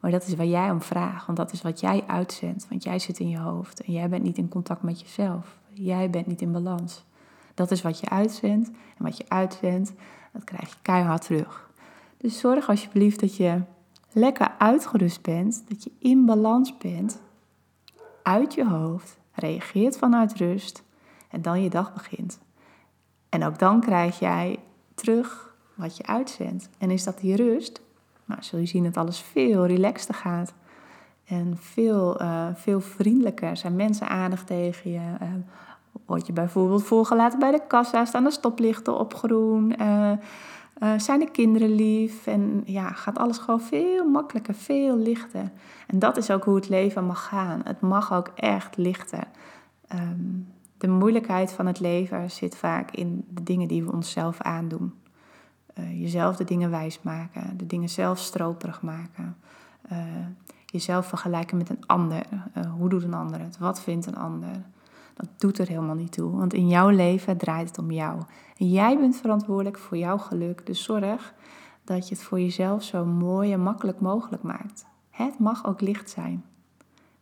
[0.03, 2.67] Maar dat is waar jij om vraagt, want dat is wat jij uitzendt.
[2.69, 5.57] Want jij zit in je hoofd en jij bent niet in contact met jezelf.
[5.73, 7.05] Jij bent niet in balans.
[7.53, 8.69] Dat is wat je uitzendt.
[8.69, 9.93] En wat je uitzendt,
[10.33, 11.69] dat krijg je keihard terug.
[12.17, 13.61] Dus zorg alsjeblieft dat je
[14.11, 17.21] lekker uitgerust bent, dat je in balans bent,
[18.23, 20.83] uit je hoofd, reageert vanuit rust
[21.29, 22.39] en dan je dag begint.
[23.29, 24.59] En ook dan krijg jij
[24.95, 26.69] terug wat je uitzendt.
[26.77, 27.81] En is dat die rust,
[28.25, 30.53] nou, zul je zien dat alles veel relaxter gaat.
[31.25, 33.57] En veel, uh, veel vriendelijker.
[33.57, 34.97] Zijn mensen aardig tegen je?
[34.97, 35.27] Uh,
[36.05, 38.05] word je bijvoorbeeld voorgelaten bij de kassa?
[38.05, 39.75] Staan de stoplichten op groen?
[39.81, 40.11] Uh,
[40.97, 42.27] zijn de kinderen lief?
[42.27, 45.51] En ja, gaat alles gewoon veel makkelijker, veel lichter.
[45.87, 47.61] En dat is ook hoe het leven mag gaan.
[47.63, 49.23] Het mag ook echt lichter.
[49.93, 54.93] Um, de moeilijkheid van het leven zit vaak in de dingen die we onszelf aandoen.
[55.79, 59.37] Uh, jezelf de dingen wijsmaken, de dingen zelf stroperig maken.
[59.91, 59.97] Uh,
[60.65, 62.25] jezelf vergelijken met een ander.
[62.57, 63.57] Uh, hoe doet een ander het?
[63.57, 64.61] Wat vindt een ander?
[65.13, 68.21] Dat doet er helemaal niet toe, want in jouw leven draait het om jou.
[68.57, 71.33] En jij bent verantwoordelijk voor jouw geluk, dus zorg
[71.83, 74.85] dat je het voor jezelf zo mooi en makkelijk mogelijk maakt.
[75.09, 76.43] Het mag ook licht zijn.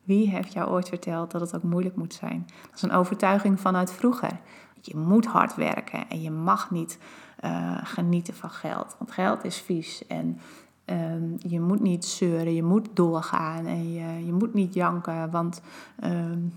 [0.03, 2.45] Wie heeft jou ooit verteld dat het ook moeilijk moet zijn?
[2.61, 4.39] Dat is een overtuiging vanuit vroeger.
[4.81, 6.97] Je moet hard werken en je mag niet
[7.45, 8.95] uh, genieten van geld.
[8.97, 10.39] Want geld is vies en
[10.85, 15.61] um, je moet niet zeuren, je moet doorgaan en je, je moet niet janken, want
[16.03, 16.53] um,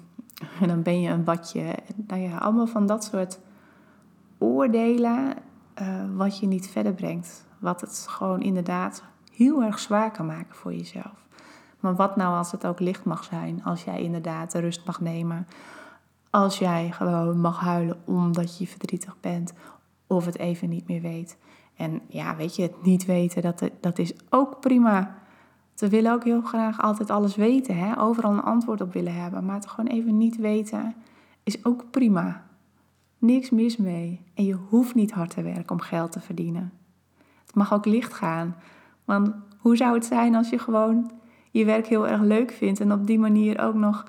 [0.71, 1.75] dan ben je een badje.
[1.97, 3.39] Nou ja, allemaal van dat soort
[4.39, 5.35] oordelen
[5.81, 7.47] uh, wat je niet verder brengt.
[7.59, 11.25] Wat het gewoon inderdaad heel erg zwaar kan maken voor jezelf.
[11.81, 15.01] Maar wat nou als het ook licht mag zijn, als jij inderdaad de rust mag
[15.01, 15.47] nemen,
[16.31, 19.53] als jij gewoon mag huilen omdat je verdrietig bent,
[20.07, 21.37] of het even niet meer weet.
[21.77, 25.23] En ja, weet je, het niet weten, dat, dat is ook prima.
[25.77, 28.01] We willen ook heel graag altijd alles weten, hè?
[28.01, 29.45] overal een antwoord op willen hebben.
[29.45, 30.95] Maar het gewoon even niet weten
[31.43, 32.47] is ook prima.
[33.19, 34.21] Niks mis mee.
[34.35, 36.73] En je hoeft niet hard te werken om geld te verdienen.
[37.47, 38.57] Het mag ook licht gaan.
[39.05, 41.11] Want hoe zou het zijn als je gewoon
[41.51, 44.05] je werk heel erg leuk vindt en op die manier ook nog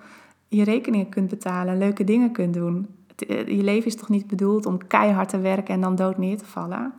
[0.47, 2.94] je rekeningen kunt betalen, leuke dingen kunt doen?
[3.15, 6.37] Eh, je leven is toch niet bedoeld om keihard te werken en dan dood neer
[6.37, 6.93] te vallen?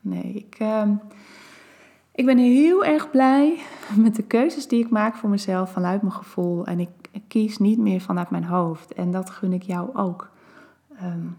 [0.00, 0.88] Nee, ik, uh,
[2.14, 3.58] ik ben heel erg blij
[3.96, 6.66] met de keuzes die ik maak voor mezelf vanuit mijn gevoel.
[6.66, 6.88] En ik,
[7.28, 8.92] kies niet meer vanuit mijn hoofd.
[8.92, 10.30] En dat gun ik jou ook.
[11.02, 11.36] Um,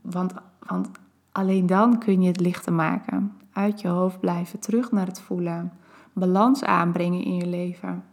[0.00, 0.88] want, want
[1.32, 3.32] alleen dan kun je het lichter maken.
[3.52, 5.72] Uit je hoofd blijven, terug naar het voelen.
[6.12, 8.04] Balans aanbrengen in je leven.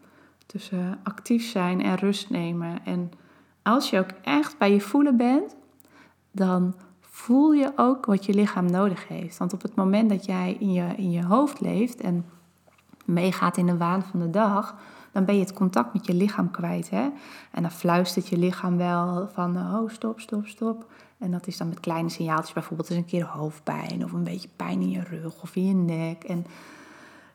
[0.45, 2.85] Tussen actief zijn en rust nemen.
[2.85, 3.11] En
[3.63, 5.55] als je ook echt bij je voelen bent,
[6.31, 9.37] dan voel je ook wat je lichaam nodig heeft.
[9.37, 12.25] Want op het moment dat jij in je, in je hoofd leeft en
[13.05, 14.75] meegaat in de waan van de dag,
[15.11, 16.89] dan ben je het contact met je lichaam kwijt.
[16.89, 17.09] Hè?
[17.51, 20.85] En dan fluistert je lichaam wel van, oh stop, stop, stop.
[21.17, 24.49] En dat is dan met kleine signaaltjes, bijvoorbeeld eens een keer hoofdpijn of een beetje
[24.55, 26.23] pijn in je rug of in je nek.
[26.23, 26.45] En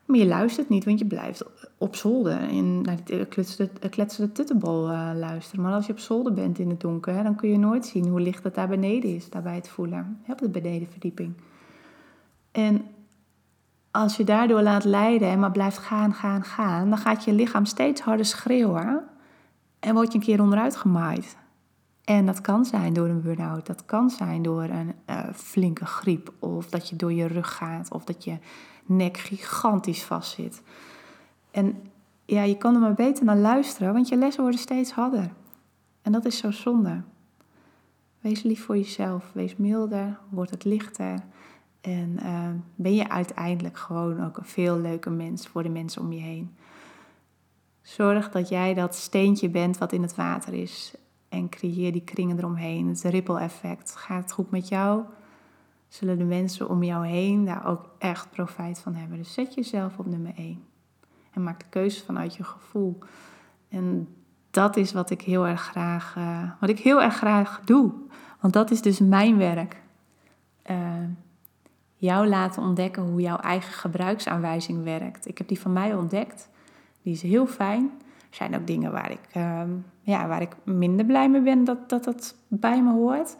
[0.06, 1.44] maar je luistert niet, want je blijft
[1.78, 3.26] op zolder en naar die
[3.90, 5.64] kletsende tuttenbol uh, luisteren.
[5.64, 8.20] Maar als je op zolder bent in het donker, dan kun je nooit zien hoe
[8.20, 10.20] licht het daar beneden is, daarbij het voelen.
[10.28, 11.34] Op de benedenverdieping.
[12.52, 12.82] En
[13.90, 17.64] als je daardoor laat leiden en maar blijft gaan, gaan, gaan, dan gaat je lichaam
[17.64, 19.04] steeds harder schreeuwen
[19.80, 21.36] en word je een keer onderuit gemaaid.
[22.04, 24.94] En dat kan zijn door een burn-out, dat kan zijn door een
[25.34, 28.38] flinke griep, of dat je door je rug gaat, of dat je
[28.86, 30.62] nek gigantisch vastzit.
[31.50, 31.82] En
[32.24, 35.30] ja, je kan er maar beter naar luisteren, want je lessen worden steeds harder.
[36.02, 37.02] En dat is zo zonde.
[38.20, 41.18] Wees lief voor jezelf, wees milder, word het lichter.
[41.80, 46.12] En uh, ben je uiteindelijk gewoon ook een veel leuker mens voor de mensen om
[46.12, 46.56] je heen.
[47.82, 50.94] Zorg dat jij dat steentje bent wat in het water is.
[51.28, 52.88] En creëer die kringen eromheen.
[52.88, 53.96] Het ripple effect.
[53.96, 55.02] Gaat het goed met jou?
[55.88, 59.18] Zullen de mensen om jou heen daar ook echt profijt van hebben.
[59.18, 60.64] Dus zet jezelf op nummer 1.
[61.32, 62.98] En maak de keuzes vanuit je gevoel.
[63.68, 64.08] En
[64.50, 67.92] dat is wat ik heel erg graag, uh, wat ik heel erg graag doe.
[68.40, 69.82] Want dat is dus mijn werk.
[70.70, 70.76] Uh,
[71.96, 75.28] jou laten ontdekken hoe jouw eigen gebruiksaanwijzing werkt.
[75.28, 76.48] Ik heb die van mij ontdekt.
[77.02, 77.90] Die is heel fijn.
[78.30, 79.62] Er zijn ook dingen waar ik, uh,
[80.00, 83.36] ja, waar ik minder blij mee ben dat, dat dat bij me hoort.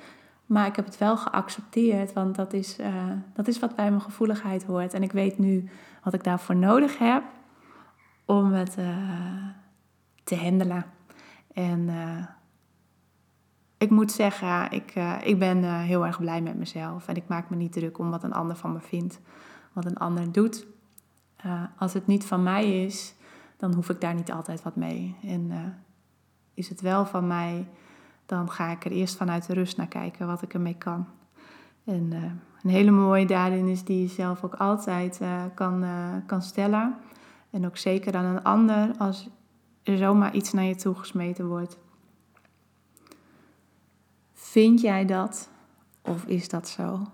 [0.46, 4.02] Maar ik heb het wel geaccepteerd, want dat is, uh, dat is wat bij mijn
[4.02, 4.94] gevoeligheid hoort.
[4.94, 5.68] En ik weet nu
[6.02, 7.22] wat ik daarvoor nodig heb
[8.24, 8.78] om het
[10.24, 10.84] te handelen.
[11.52, 12.24] En uh,
[13.78, 17.08] ik moet zeggen, ik, ik ben heel erg blij met mezelf.
[17.08, 19.20] En ik maak me niet druk om wat een ander van me vindt,
[19.72, 20.66] wat een ander doet.
[21.78, 23.14] als het niet van mij is,
[23.56, 25.16] dan hoef ik daar niet altijd wat mee.
[25.22, 25.52] En
[26.56, 27.68] is het wel van mij,
[28.26, 31.06] dan ga ik er eerst vanuit de rust naar kijken wat ik ermee kan.
[31.84, 32.12] En
[32.62, 35.20] een hele mooie daarin is die je zelf ook altijd
[35.54, 35.84] kan,
[36.26, 36.96] kan stellen.
[37.50, 39.28] En ook zeker aan een ander als
[39.82, 41.78] er zomaar iets naar je toe gesmeten wordt.
[44.32, 45.50] Vind jij dat
[46.02, 47.06] of is dat zo?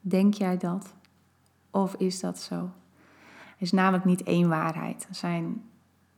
[0.00, 0.94] Denk jij dat
[1.70, 2.54] of is dat zo?
[3.56, 5.06] Er is namelijk niet één waarheid.
[5.08, 5.64] Er zijn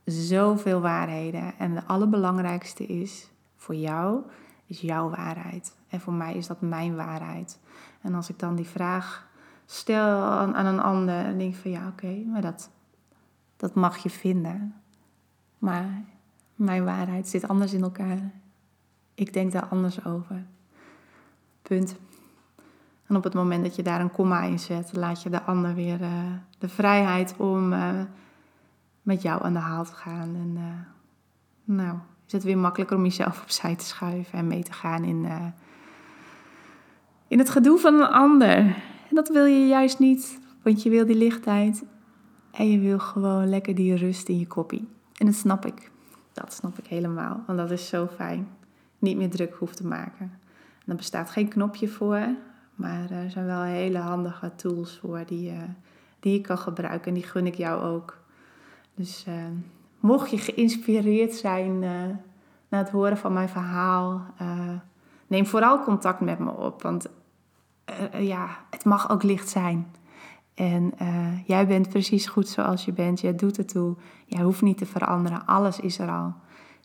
[0.04, 1.58] zoveel waarheden.
[1.58, 4.22] En de allerbelangrijkste is voor jou,
[4.66, 5.76] is jouw waarheid.
[5.88, 7.58] En voor mij is dat mijn waarheid.
[8.00, 9.28] En als ik dan die vraag
[9.66, 12.70] stel aan, een ander, dan denk ik van ja, oké, maar dat,
[13.56, 14.74] dat mag je vinden.
[15.58, 16.04] Maar
[16.54, 18.30] mijn waarheid zit anders in elkaar.
[19.14, 20.44] Ik denk daar anders over.
[21.62, 21.96] Punt.
[23.06, 25.74] En op het moment dat je daar een komma in zet, laat je de ander
[25.74, 26.10] weer uh,
[26.58, 28.00] de vrijheid om uh,
[29.02, 30.34] met jou aan de haal te gaan.
[30.34, 30.64] En uh,
[31.76, 35.26] nou, is het weer makkelijker om jezelf opzij te schuiven en mee te gaan in,
[37.28, 38.56] in het gedoe van een ander.
[39.08, 41.84] En dat wil je juist niet, want je wil die lichtheid
[42.50, 44.88] en je wil gewoon lekker die rust in je koppie.
[45.16, 45.90] En dat snap ik.
[46.32, 47.42] Dat snap ik helemaal.
[47.46, 48.48] Want dat is zo fijn.
[48.98, 50.32] Niet meer druk hoeft te maken.
[50.78, 52.28] En er bestaat geen knopje voor.
[52.74, 55.62] Maar er zijn wel hele handige tools voor die, uh,
[56.20, 57.08] die je kan gebruiken.
[57.08, 58.18] En die gun ik jou ook.
[58.94, 59.34] Dus uh,
[60.00, 61.90] mocht je geïnspireerd zijn uh,
[62.68, 64.20] na het horen van mijn verhaal,
[65.26, 66.82] neem vooral contact met me op.
[66.82, 67.06] Want
[68.18, 69.86] ja, het mag ook licht zijn.
[70.54, 70.92] En
[71.46, 73.20] jij bent precies goed zoals je bent.
[73.20, 73.96] Jij doet het toe.
[74.26, 75.46] Jij hoeft niet te veranderen.
[75.46, 76.34] Alles is er al.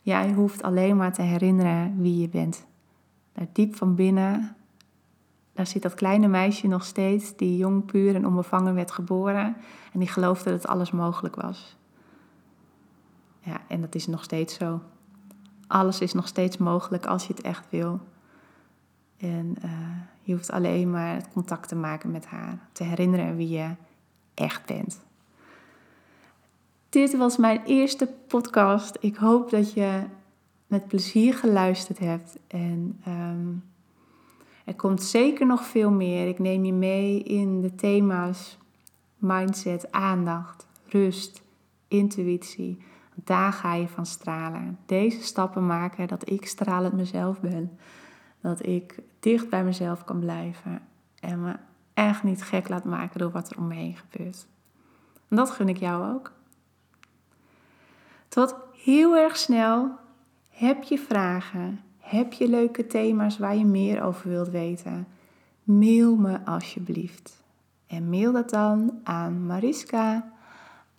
[0.02, 2.66] Jij hoeft alleen maar te herinneren wie je bent.
[3.32, 4.56] Daar diep van binnen,
[5.52, 9.56] daar zit dat kleine meisje nog steeds, die jong, puur en onbevangen werd geboren.
[9.92, 11.76] En die geloofde dat alles mogelijk was.
[13.44, 14.80] Ja, en dat is nog steeds zo.
[15.66, 18.00] Alles is nog steeds mogelijk als je het echt wil.
[19.16, 19.70] En uh,
[20.22, 22.58] je hoeft alleen maar het contact te maken met haar.
[22.72, 23.70] Te herinneren wie je
[24.34, 25.00] echt bent.
[26.88, 28.96] Dit was mijn eerste podcast.
[29.00, 30.02] Ik hoop dat je
[30.66, 32.38] met plezier geluisterd hebt.
[32.46, 33.64] En um,
[34.64, 36.28] er komt zeker nog veel meer.
[36.28, 38.58] Ik neem je mee in de thema's
[39.16, 41.42] mindset, aandacht, rust,
[41.88, 42.78] intuïtie.
[43.14, 44.78] Daar ga je van stralen.
[44.86, 47.78] Deze stappen maken dat ik stralend mezelf ben.
[48.40, 50.82] Dat ik dicht bij mezelf kan blijven
[51.20, 51.56] en me
[51.94, 54.46] echt niet gek laat maken door wat er om me heen gebeurt.
[55.28, 56.32] En dat gun ik jou ook.
[58.28, 59.90] Tot heel erg snel.
[60.48, 61.80] Heb je vragen?
[61.98, 65.06] Heb je leuke thema's waar je meer over wilt weten?
[65.62, 67.42] Mail me alsjeblieft.
[67.86, 70.32] En mail dat dan aan Mariska,